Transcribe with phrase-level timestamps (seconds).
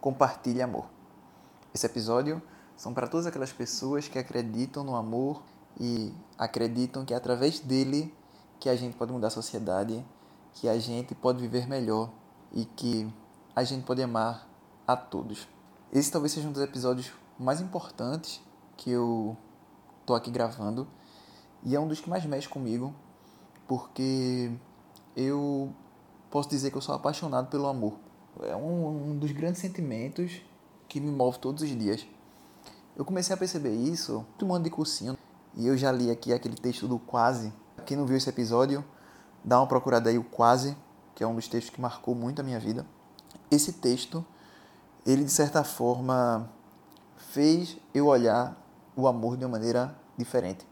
[0.00, 0.86] compartilhe amor.
[1.74, 2.40] Esse episódio
[2.76, 5.42] são para todas aquelas pessoas que acreditam no amor
[5.78, 8.14] e acreditam que é através dele
[8.58, 10.04] que a gente pode mudar a sociedade,
[10.54, 12.10] que a gente pode viver melhor
[12.52, 13.12] e que
[13.54, 14.48] a gente pode amar
[14.86, 15.48] a todos.
[15.92, 18.40] Esse talvez seja um dos episódios mais importantes
[18.76, 19.36] que eu
[20.04, 20.86] tô aqui gravando
[21.62, 22.94] e é um dos que mais mexe comigo,
[23.66, 24.52] porque
[25.16, 25.72] eu
[26.30, 27.98] posso dizer que eu sou apaixonado pelo amor.
[28.42, 30.40] É um, um dos grandes sentimentos
[30.88, 32.06] que me move todos os dias.
[32.96, 35.16] Eu comecei a perceber isso tomando de cursinho
[35.56, 37.52] e eu já li aqui aquele texto do Quase.
[37.86, 38.84] Quem não viu esse episódio,
[39.44, 40.76] dá uma procurada aí o Quase,
[41.14, 42.86] que é um dos textos que marcou muito a minha vida.
[43.50, 44.24] Esse texto,
[45.06, 46.50] ele de certa forma
[47.16, 48.56] fez eu olhar
[48.96, 50.66] o amor de uma maneira diferente.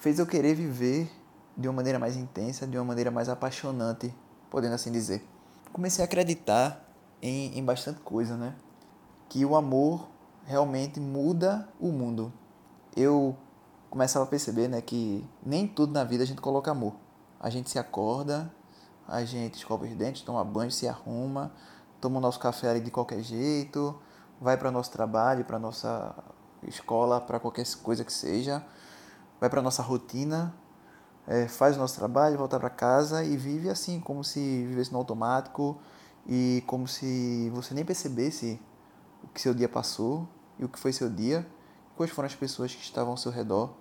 [0.00, 1.10] Fez eu querer viver
[1.56, 4.14] de uma maneira mais intensa, de uma maneira mais apaixonante,
[4.50, 5.24] podendo assim dizer.
[5.72, 6.83] Comecei a acreditar
[7.24, 8.54] em, em bastante coisa, né?
[9.30, 10.06] Que o amor
[10.44, 12.30] realmente muda o mundo.
[12.94, 13.34] Eu
[13.88, 16.94] começava a perceber, né, que nem tudo na vida a gente coloca amor.
[17.40, 18.52] A gente se acorda,
[19.08, 21.50] a gente escova os dentes, toma banho, se arruma,
[21.98, 23.98] toma o nosso café ali de qualquer jeito,
[24.38, 26.14] vai para o nosso trabalho, para nossa
[26.62, 28.62] escola, para qualquer coisa que seja,
[29.40, 30.54] vai para nossa rotina,
[31.26, 34.98] é, faz o nosso trabalho, volta para casa e vive assim, como se vivesse no
[34.98, 35.80] automático
[36.26, 38.60] e como se você nem percebesse
[39.22, 41.46] o que seu dia passou e o que foi seu dia,
[41.96, 43.74] quais foram as pessoas que estavam ao seu redor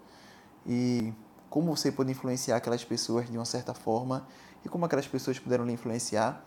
[0.65, 1.13] e
[1.49, 4.27] como você pode influenciar aquelas pessoas de uma certa forma
[4.65, 6.43] e como aquelas pessoas puderam lhe influenciar.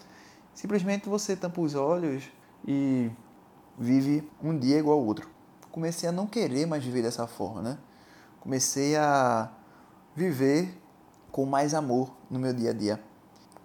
[0.55, 2.25] Simplesmente você tampa os olhos
[2.67, 3.11] e
[3.79, 5.29] vive um dia igual ao outro.
[5.71, 7.79] Comecei a não querer mais viver dessa forma, né?
[8.41, 9.53] Comecei a
[10.15, 10.81] viver
[11.31, 13.03] com mais amor no meu dia a dia.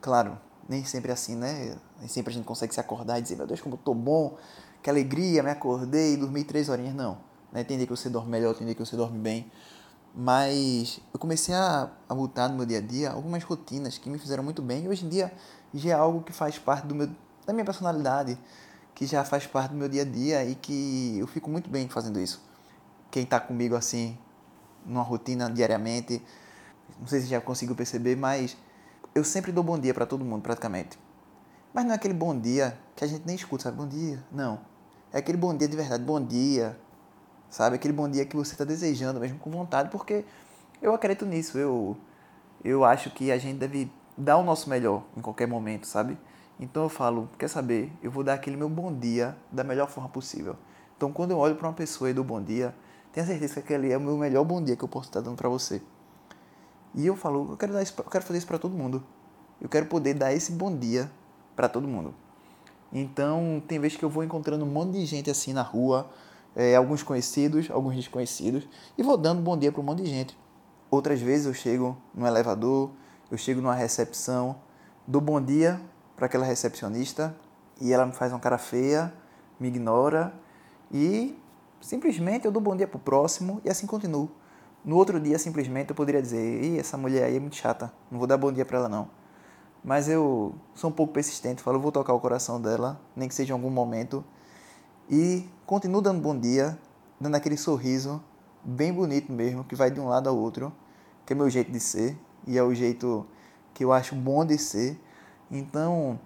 [0.02, 0.38] Claro,
[0.68, 1.78] nem sempre é assim, né?
[2.02, 4.38] Nem sempre a gente consegue se acordar e dizer, meu Deus, como eu tô bom,
[4.84, 6.94] que alegria, me acordei, dormi três horinhas.
[6.94, 7.18] Não.
[7.54, 7.64] Né?
[7.64, 9.50] Tem dia que você dorme melhor, tem dia que você dorme bem.
[10.14, 12.16] Mas eu comecei a, a
[12.50, 14.84] no meu dia a dia algumas rotinas que me fizeram muito bem.
[14.84, 15.32] E hoje em dia
[15.74, 17.10] já é algo que faz parte do meu,
[17.46, 18.38] da minha personalidade
[18.94, 21.88] que já faz parte do meu dia a dia e que eu fico muito bem
[21.88, 22.42] fazendo isso.
[23.10, 24.18] Quem está comigo assim,
[24.86, 26.22] numa rotina diariamente,
[27.00, 28.58] não sei se já conseguiu perceber, mas
[29.16, 31.00] eu sempre dou bom dia para todo mundo, praticamente.
[31.74, 33.78] Mas não é aquele bom dia que a gente nem escuta, sabe?
[33.78, 34.22] Bom dia.
[34.32, 34.60] Não.
[35.14, 36.78] É aquele bom dia de verdade, bom dia.
[37.50, 37.78] Sabe?
[37.78, 40.26] Aquele bom dia que você está desejando mesmo com vontade, porque
[40.82, 41.58] eu acredito nisso.
[41.58, 41.96] Eu,
[42.64, 46.18] eu acho que a gente deve dar o nosso melhor em qualquer momento, sabe?
[46.60, 47.92] Então eu falo, quer saber?
[48.04, 50.58] Eu vou dar aquele meu bom dia da melhor forma possível.
[50.98, 52.76] Então quando eu olho para uma pessoa e dou bom dia,
[53.14, 55.38] tenha certeza que aquele é o meu melhor bom dia que eu posso estar dando
[55.38, 55.82] para você.
[56.94, 59.04] E eu falo, eu quero, dar isso, eu quero fazer isso para todo mundo.
[59.60, 61.10] Eu quero poder dar esse bom dia
[61.56, 62.14] para todo mundo.
[62.92, 66.10] Então tem vezes que eu vou encontrando um monte de gente assim na rua,
[66.56, 68.68] é, alguns conhecidos, alguns desconhecidos,
[68.98, 70.38] e vou dando bom dia para um monte de gente.
[70.90, 72.92] Outras vezes eu chego no elevador,
[73.30, 74.58] eu chego numa recepção,
[75.08, 75.80] dou bom dia
[76.18, 77.36] para aquela recepcionista
[77.80, 79.14] e ela me faz uma cara feia,
[79.60, 80.34] me ignora
[80.92, 81.38] e
[81.80, 84.30] simplesmente eu dou bom dia pro próximo e assim continuo.
[84.84, 88.18] No outro dia, simplesmente, eu poderia dizer: Ih, essa mulher aí é muito chata, não
[88.18, 89.08] vou dar bom dia para ela não.
[89.84, 93.52] Mas eu sou um pouco persistente, falo: vou tocar o coração dela, nem que seja
[93.52, 94.24] em algum momento,
[95.10, 96.78] e continuo dando bom dia,
[97.20, 98.22] dando aquele sorriso
[98.64, 100.72] bem bonito mesmo, que vai de um lado ao outro,
[101.26, 103.26] que é meu jeito de ser e é o jeito
[103.74, 105.00] que eu acho bom de ser.
[105.50, 106.20] Então,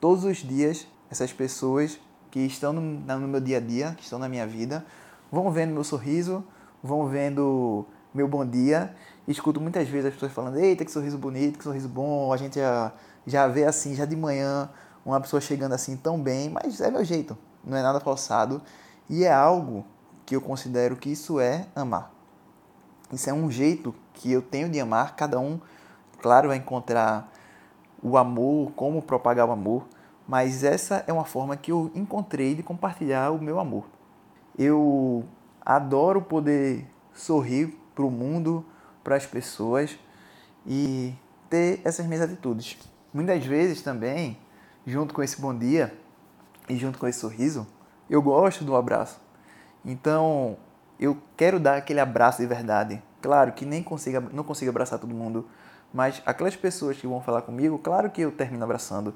[0.00, 1.98] todos os dias, essas pessoas
[2.30, 4.84] que estão no, no meu dia a dia, que estão na minha vida,
[5.30, 6.44] vão vendo meu sorriso,
[6.82, 8.94] vão vendo meu bom dia.
[9.26, 12.32] Escuto muitas vezes as pessoas falando: Eita, que sorriso bonito, que sorriso bom.
[12.32, 12.92] A gente já,
[13.26, 14.70] já vê assim, já de manhã,
[15.04, 18.62] uma pessoa chegando assim tão bem, mas é meu jeito, não é nada forçado.
[19.08, 19.84] E é algo
[20.26, 22.12] que eu considero que isso é amar.
[23.12, 25.16] Isso é um jeito que eu tenho de amar.
[25.16, 25.58] Cada um,
[26.20, 27.32] claro, vai encontrar
[28.02, 29.86] o amor, como propagar o amor,
[30.26, 33.86] mas essa é uma forma que eu encontrei de compartilhar o meu amor.
[34.58, 35.24] Eu
[35.64, 38.64] adoro poder sorrir para o mundo,
[39.02, 39.98] para as pessoas
[40.64, 41.12] e
[41.50, 42.78] ter essas minhas atitudes.
[43.12, 44.38] Muitas vezes também,
[44.86, 45.92] junto com esse bom dia
[46.68, 47.66] e junto com esse sorriso,
[48.08, 49.20] eu gosto do abraço.
[49.84, 50.56] Então,
[51.00, 53.02] eu quero dar aquele abraço de verdade.
[53.20, 55.48] Claro que nem consigo, não consigo abraçar todo mundo,
[55.92, 59.12] mas aquelas pessoas que vão falar comigo, claro que eu termino abraçando.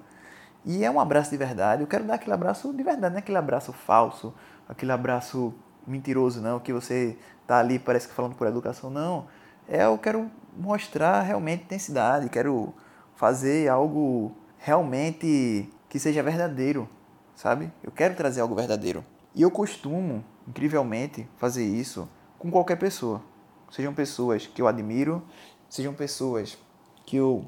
[0.64, 1.82] E é um abraço de verdade.
[1.84, 4.34] Eu quero dar aquele abraço de verdade, não é aquele abraço falso,
[4.68, 5.54] aquele abraço
[5.86, 9.26] mentiroso, não, que você tá ali parece que falando por educação, não.
[9.68, 12.74] É, eu quero mostrar realmente intensidade, quero
[13.14, 16.88] fazer algo realmente que seja verdadeiro,
[17.34, 17.72] sabe?
[17.82, 19.04] Eu quero trazer algo verdadeiro.
[19.34, 22.08] E eu costumo, incrivelmente, fazer isso
[22.38, 23.22] com qualquer pessoa.
[23.70, 25.22] Sejam pessoas que eu admiro,
[25.68, 26.58] sejam pessoas
[27.06, 27.46] que eu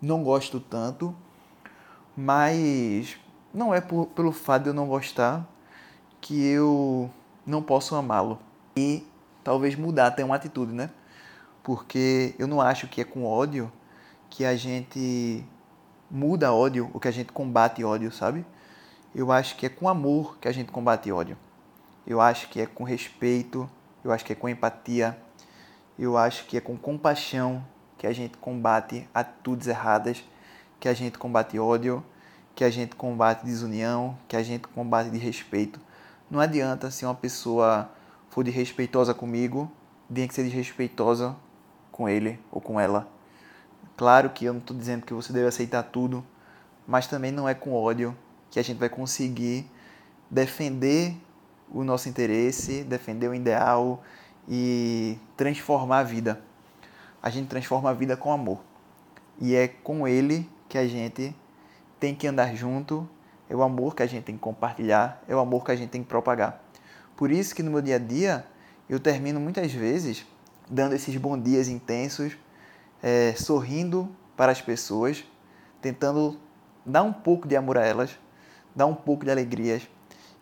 [0.00, 1.14] não gosto tanto,
[2.16, 3.16] mas
[3.54, 5.48] não é por, pelo fato de eu não gostar
[6.20, 7.10] que eu
[7.46, 8.38] não posso amá-lo.
[8.76, 9.06] E
[9.42, 10.90] talvez mudar até uma atitude, né?
[11.62, 13.70] Porque eu não acho que é com ódio
[14.30, 15.44] que a gente
[16.10, 18.44] muda ódio, ou que a gente combate ódio, sabe?
[19.14, 21.36] Eu acho que é com amor que a gente combate ódio.
[22.06, 23.68] Eu acho que é com respeito,
[24.04, 25.16] eu acho que é com empatia,
[25.98, 27.64] eu acho que é com compaixão
[27.96, 30.24] que a gente combate atitudes erradas,
[30.80, 32.04] que a gente combate ódio,
[32.54, 35.80] que a gente combate desunião, que a gente combate de respeito.
[36.32, 37.90] Não adianta se uma pessoa
[38.30, 39.70] for desrespeitosa comigo,
[40.10, 41.36] tem que ser desrespeitosa
[41.90, 43.06] com ele ou com ela.
[43.98, 46.24] Claro que eu não estou dizendo que você deve aceitar tudo,
[46.86, 48.16] mas também não é com ódio
[48.50, 49.70] que a gente vai conseguir
[50.30, 51.14] defender
[51.70, 54.02] o nosso interesse, defender o ideal
[54.48, 56.40] e transformar a vida.
[57.22, 58.60] A gente transforma a vida com amor.
[59.38, 61.36] E é com ele que a gente
[62.00, 63.06] tem que andar junto,
[63.52, 65.90] é o amor que a gente tem que compartilhar, é o amor que a gente
[65.90, 66.64] tem que propagar.
[67.14, 68.46] Por isso que no meu dia a dia
[68.88, 70.26] eu termino muitas vezes
[70.70, 72.32] dando esses bons dias intensos,
[73.02, 75.22] é, sorrindo para as pessoas,
[75.82, 76.38] tentando
[76.86, 78.18] dar um pouco de amor a elas,
[78.74, 79.86] dar um pouco de alegrias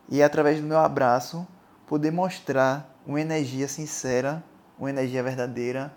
[0.08, 1.44] e através do meu abraço
[1.88, 4.40] poder mostrar uma energia sincera,
[4.78, 5.92] uma energia verdadeira,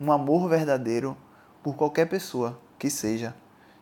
[0.00, 1.16] um amor verdadeiro
[1.60, 3.34] por qualquer pessoa que seja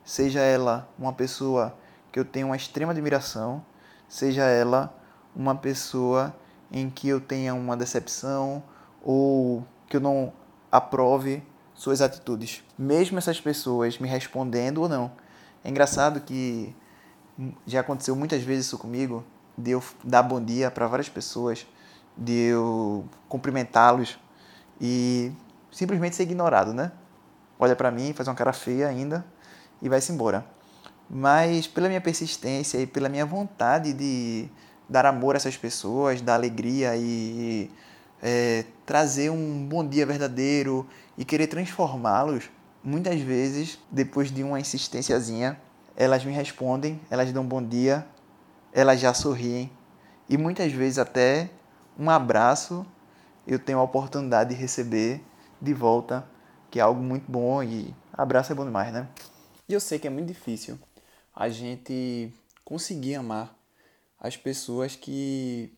[0.03, 1.77] seja ela uma pessoa
[2.13, 3.65] que eu tenho uma extrema admiração,
[4.09, 4.95] seja ela
[5.35, 6.35] uma pessoa
[6.73, 8.63] em que eu tenha uma decepção
[9.03, 10.33] ou que eu não
[10.71, 11.43] aprove
[11.75, 15.11] suas atitudes, mesmo essas pessoas me respondendo ou não.
[15.65, 16.75] É engraçado que
[17.67, 19.25] já aconteceu muitas vezes isso comigo,
[19.57, 21.67] de eu dar bom dia para várias pessoas,
[22.17, 24.19] de eu cumprimentá-los
[24.81, 25.33] e
[25.73, 26.93] simplesmente ser ignorado, né?
[27.59, 29.25] Olha para mim, faz uma cara feia ainda,
[29.81, 30.45] e vai-se embora.
[31.11, 34.49] Mas pela minha persistência e pela minha vontade de
[34.89, 37.69] dar amor a essas pessoas, dar alegria e
[38.23, 40.87] é, trazer um bom dia verdadeiro
[41.19, 42.49] e querer transformá-los,
[42.83, 45.61] muitas vezes, depois de uma insistênciazinha,
[45.97, 48.07] elas me respondem, elas dão bom dia,
[48.73, 49.71] elas já sorriem
[50.29, 51.51] e muitas vezes até
[51.99, 52.87] um abraço
[53.47, 55.21] eu tenho a oportunidade de receber
[55.61, 56.25] de volta,
[56.71, 59.09] que é algo muito bom e abraço é bom demais, né?
[59.69, 60.79] E eu sei que é muito difícil
[61.35, 62.33] a gente
[62.65, 63.57] conseguir amar
[64.19, 65.73] as pessoas que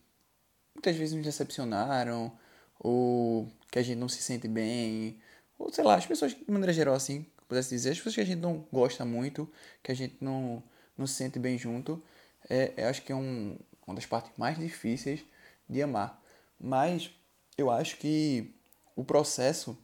[0.74, 2.32] muitas vezes nos decepcionaram,
[2.78, 5.20] ou que a gente não se sente bem,
[5.58, 8.26] ou sei lá, as pessoas, de maneira geral, assim, pudesse dizer, as pessoas que a
[8.26, 9.48] gente não gosta muito,
[9.82, 10.62] que a gente não,
[10.96, 12.02] não se sente bem junto,
[12.50, 13.56] é, eu acho que é um,
[13.86, 15.24] uma das partes mais difíceis
[15.68, 16.20] de amar.
[16.58, 17.10] Mas
[17.56, 18.54] eu acho que
[18.96, 19.78] o processo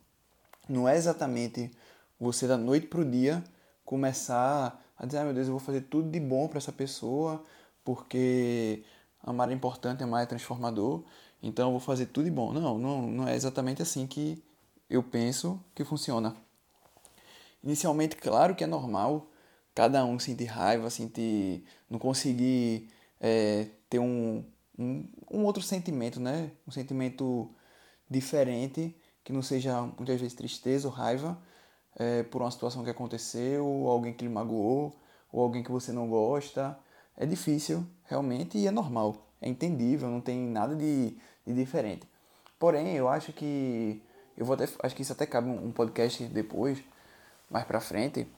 [0.69, 1.71] não é exatamente
[2.19, 3.43] você da noite para o dia
[3.85, 7.43] começar a dizer, ah, meu Deus, eu vou fazer tudo de bom para essa pessoa,
[7.85, 8.83] porque
[9.23, 11.05] amar é importante, amar é transformador,
[11.43, 12.53] então eu vou fazer tudo de bom.
[12.53, 14.43] Não, não, não é exatamente assim que
[14.91, 16.35] eu penso que funciona.
[17.63, 19.31] Inicialmente, claro que é normal
[19.75, 21.65] cada um sentir raiva, sentir.
[21.89, 22.89] não conseguir
[23.21, 24.45] é, ter um,
[24.77, 26.51] um, um outro sentimento, né?
[26.67, 27.49] Um sentimento
[28.11, 31.39] diferente, que não seja muitas vezes tristeza ou raiva,
[31.99, 34.95] é, por uma situação que aconteceu, ou alguém que lhe magoou,
[35.33, 36.79] ou alguém que você não gosta.
[37.17, 39.17] É difícil, realmente, e é normal.
[39.41, 42.09] É entendível, não tem nada de, de diferente.
[42.59, 44.03] Porém, eu acho que.
[44.37, 46.79] Eu vou até, acho que isso até cabe um podcast depois,
[47.51, 48.29] mais pra frente.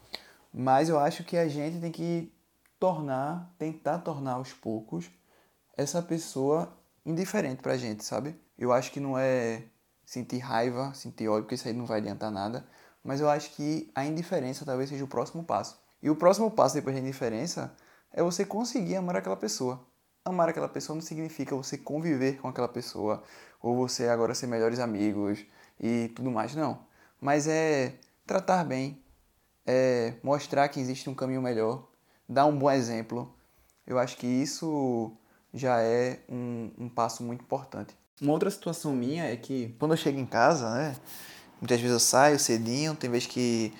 [0.52, 2.32] Mas eu acho que a gente tem que
[2.78, 5.10] tornar, tentar tornar aos poucos
[5.76, 6.72] essa pessoa
[7.04, 8.34] indiferente pra gente, sabe?
[8.58, 9.64] Eu acho que não é
[10.04, 12.66] sentir raiva, sentir ódio, porque isso aí não vai adiantar nada
[13.04, 15.78] mas eu acho que a indiferença talvez seja o próximo passo.
[16.02, 17.74] E o próximo passo depois da indiferença
[18.12, 19.80] é você conseguir amar aquela pessoa.
[20.24, 23.22] Amar aquela pessoa não significa você conviver com aquela pessoa
[23.62, 25.44] ou você agora ser melhores amigos
[25.78, 26.78] e tudo mais, não.
[27.20, 27.94] Mas é
[28.26, 29.02] tratar bem,
[29.66, 31.86] é mostrar que existe um caminho melhor,
[32.28, 33.34] dar um bom exemplo.
[33.86, 35.12] Eu acho que isso
[35.52, 37.94] já é um, um passo muito importante.
[38.20, 40.96] Uma outra situação minha é que quando eu chego em casa, né,
[41.60, 43.72] Muitas vezes eu saio cedinho, tem vezes que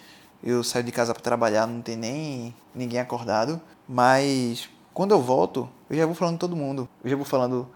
[0.43, 3.61] eu saio de casa para trabalhar, não tem nem ninguém acordado.
[3.89, 6.89] Mas quando eu volto, eu já vou falando todo mundo.
[7.03, 7.69] Eu já vou falando: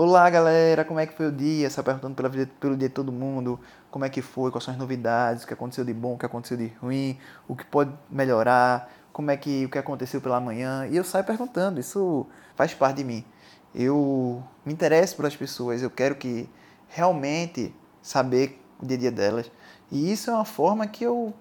[0.00, 1.68] Olá galera, como é que foi o dia?
[1.70, 3.58] Só perguntando pela vida, pelo dia de todo mundo,
[3.90, 6.24] como é que foi, quais são as novidades, o que aconteceu de bom, o que
[6.24, 10.86] aconteceu de ruim, o que pode melhorar, como é que o que aconteceu pela manhã,
[10.86, 12.24] e eu saio perguntando, isso
[12.54, 13.24] faz parte de mim.
[13.74, 16.48] Eu me interesso pelas pessoas, eu quero que
[16.86, 19.50] realmente saber o dia a dia delas.
[19.90, 21.32] E isso é uma forma que eu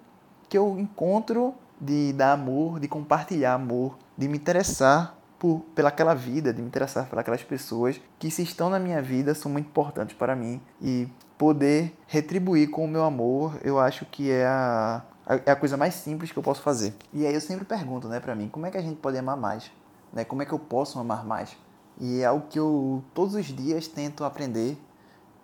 [0.49, 6.53] que eu encontro de dar amor, de compartilhar amor, de me interessar por pelaquela vida,
[6.53, 10.15] de me interessar por aquelas pessoas que se estão na minha vida são muito importantes
[10.15, 15.03] para mim e poder retribuir com o meu amor, eu acho que é a
[15.45, 16.93] é a coisa mais simples que eu posso fazer.
[17.11, 19.35] E aí eu sempre pergunto, né, para mim, como é que a gente pode amar
[19.35, 19.69] mais?
[20.13, 20.23] Né?
[20.23, 21.57] Como é que eu posso amar mais?
[21.99, 24.77] E é algo que eu todos os dias tento aprender,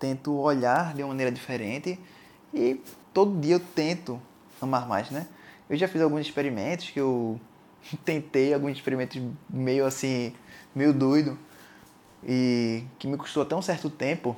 [0.04, 1.98] tento olhar de uma maneira diferente
[2.54, 2.82] e
[3.14, 4.22] todo dia eu tento
[4.62, 5.28] amar mais, né?
[5.70, 7.40] Eu já fiz alguns experimentos que eu
[8.04, 10.34] tentei, alguns experimentos meio assim,
[10.76, 11.38] meio doido
[12.22, 14.36] e que me custou até um certo tempo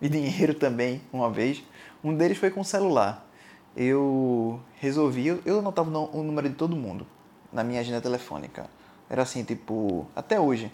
[0.00, 1.62] e dinheiro também, uma vez.
[2.02, 3.28] Um deles foi com o celular
[3.76, 7.06] eu resolvi, eu anotava o número de todo mundo
[7.52, 8.68] na minha agenda telefônica.
[9.08, 10.70] Era assim, tipo, até hoje,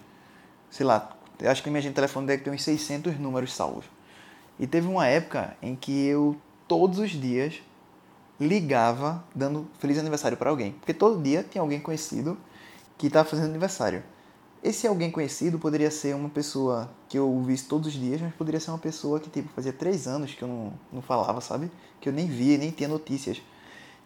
[0.69, 1.09] sei lá,
[1.45, 3.85] acho que a minha agenda telefônica deve ter uns 600 números salvos.
[4.59, 6.35] E teve uma época em que eu,
[6.67, 7.61] todos os dias,
[8.39, 10.73] ligava dando feliz aniversário para alguém.
[10.73, 12.37] Porque todo dia tinha alguém conhecido
[12.97, 14.03] que estava fazendo aniversário.
[14.61, 18.59] Esse alguém conhecido poderia ser uma pessoa que eu visse todos os dias, mas poderia
[18.59, 21.71] ser uma pessoa que tipo, fazia três anos que eu não, não falava, sabe?
[22.01, 23.41] Que eu nem via, nem tinha notícias.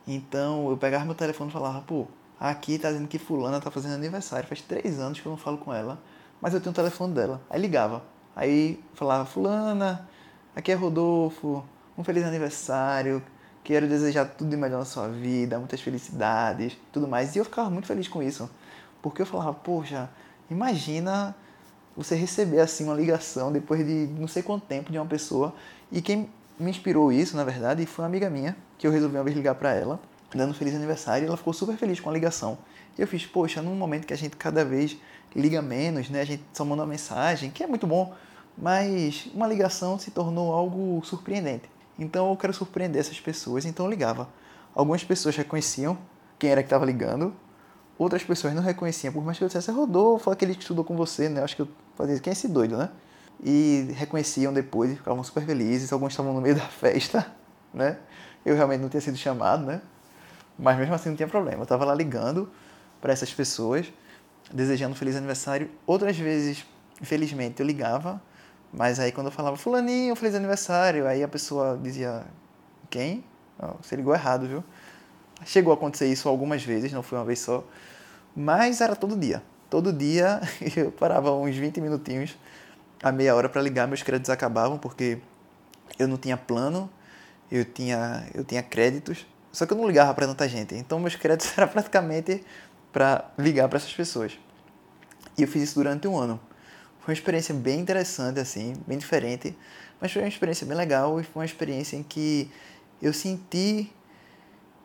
[0.08, 2.06] Então eu pegava meu telefone e falava, pô,
[2.40, 5.58] aqui tá dizendo que fulana tá fazendo aniversário, faz três anos que eu não falo
[5.58, 6.00] com ela,
[6.40, 7.42] mas eu tenho o telefone dela.
[7.50, 8.04] Aí ligava.
[8.36, 10.08] Aí falava, fulana,
[10.56, 11.64] aqui é Rodolfo,
[11.98, 13.22] um feliz aniversário,
[13.64, 17.36] quero desejar tudo de melhor na sua vida, muitas felicidades, tudo mais.
[17.36, 18.50] E eu ficava muito feliz com isso.
[19.02, 20.10] Porque eu falava, poxa,
[20.50, 21.36] Imagina
[21.96, 25.54] você receber assim uma ligação depois de não sei quanto tempo de uma pessoa
[25.92, 26.30] e quem
[26.60, 29.56] me inspirou isso, na verdade, foi uma amiga minha que eu resolvi uma vez ligar
[29.56, 30.00] para ela,
[30.34, 32.58] dando feliz aniversário, e ela ficou super feliz com a ligação.
[32.98, 34.96] E eu fiz, poxa, num momento que a gente cada vez
[35.36, 36.22] liga menos, né?
[36.22, 38.14] A gente só manda uma mensagem, que é muito bom,
[38.58, 41.70] mas uma ligação se tornou algo surpreendente.
[41.98, 44.28] Então eu quero surpreender essas pessoas, então eu ligava.
[44.74, 45.98] Algumas pessoas reconheciam
[46.40, 47.34] quem era que estava ligando,
[47.98, 50.96] outras pessoas não reconheciam, por mais que eu dissesse, é Rodolfo, aquele que estudou com
[50.96, 51.44] você, né?
[51.44, 52.90] Acho que eu fazia quem é esse doido, né?
[53.44, 55.92] E reconheciam depois e ficavam super felizes.
[55.94, 57.28] Alguns estavam no meio da festa,
[57.74, 57.98] né?
[58.46, 59.82] Eu realmente não tinha sido chamado, né?
[60.58, 61.60] Mas mesmo assim não tinha problema.
[61.60, 62.52] Eu estava lá ligando
[63.02, 63.92] para essas pessoas,
[64.52, 65.70] desejando um feliz aniversário.
[65.86, 66.66] Outras vezes,
[67.02, 68.22] infelizmente, eu ligava,
[68.74, 72.26] mas aí quando eu falava, Fulaninho, feliz aniversário, aí a pessoa dizia,
[72.90, 73.24] quem?
[73.60, 74.64] Oh, você ligou errado, viu?
[75.46, 77.64] Chegou a acontecer isso algumas vezes, não foi uma vez só,
[78.36, 79.44] mas era todo dia.
[79.70, 80.42] Todo dia
[80.76, 82.38] eu parava uns 20 minutinhos,
[83.02, 85.20] a meia hora para ligar, meus créditos acabavam porque
[86.00, 86.90] eu não tinha plano,
[87.52, 90.74] eu tinha, eu tinha créditos, só que eu não ligava para tanta gente.
[90.74, 92.44] Então meus créditos eram praticamente
[92.92, 94.40] para ligar para essas pessoas.
[95.38, 96.40] E eu fiz isso durante um ano.
[97.04, 99.54] Foi uma experiência bem interessante, assim, bem diferente,
[100.00, 102.50] mas foi uma experiência bem legal e foi uma experiência em que
[103.02, 103.92] eu senti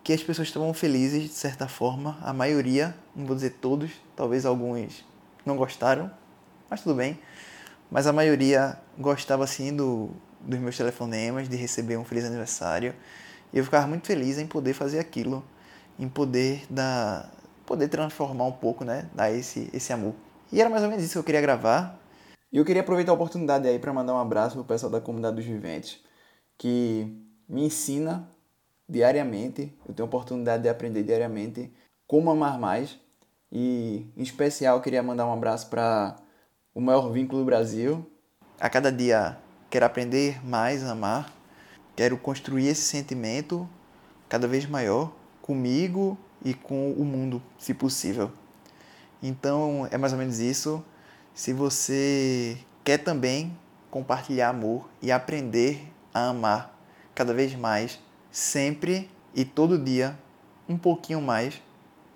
[0.03, 2.19] que as pessoas estavam felizes de certa forma.
[2.21, 5.05] A maioria, não vou dizer todos, talvez alguns
[5.47, 6.11] não gostaram,
[6.69, 7.21] mas tudo bem.
[7.89, 10.11] Mas a maioria gostava assim do,
[10.41, 12.97] dos meus telefonemas, de receber um feliz aniversário.
[13.53, 15.45] E eu ficava muito feliz em poder fazer aquilo,
[15.97, 17.33] em poder dar,
[17.65, 20.17] poder transformar um pouco, né, dar esse esse amor.
[20.51, 22.08] E era mais ou menos isso que eu queria gravar.
[22.51, 25.37] E eu queria aproveitar a oportunidade aí para mandar um abraço pro pessoal da comunidade
[25.37, 26.03] dos viventes,
[26.57, 27.15] que
[27.49, 28.29] me ensina
[28.89, 31.71] diariamente, eu tenho a oportunidade de aprender diariamente
[32.07, 32.99] como amar mais.
[33.53, 36.17] E em especial queria mandar um abraço para
[36.75, 38.11] o maior vínculo do Brasil.
[38.59, 39.39] A cada dia
[39.71, 41.33] quero aprender mais a amar,
[41.95, 43.69] quero construir esse sentimento
[44.29, 45.13] cada vez maior
[45.43, 48.31] comigo e com o mundo, se possível.
[49.23, 50.83] Então é mais ou menos isso.
[51.39, 53.57] Se você quer também
[53.93, 56.77] compartilhar amor e aprender a amar
[57.15, 60.19] cada vez mais, sempre e todo dia
[60.69, 61.63] um pouquinho mais.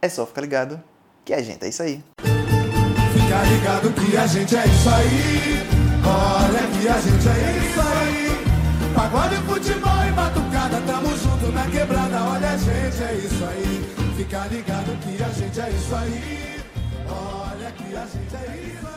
[0.03, 0.83] É só ficar ligado
[1.25, 2.03] que a gente é isso aí.
[2.19, 5.63] Fica ligado que a gente é isso aí.
[6.05, 8.93] Olha que a gente é isso aí.
[8.93, 12.25] Pagode, futebol e batucada, tamo junto na quebrada.
[12.25, 14.17] Olha a gente é isso aí.
[14.17, 16.61] Fica ligado que a gente é isso aí.
[17.09, 18.92] Olha que a gente é isso aí.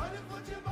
[0.00, 0.69] Pagode, futebol